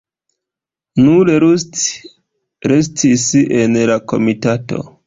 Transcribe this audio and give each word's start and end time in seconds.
Nur 1.03 1.31
Rust 1.43 1.83
restis 2.73 3.31
en 3.63 3.79
la 3.93 4.03
komitato. 4.15 4.87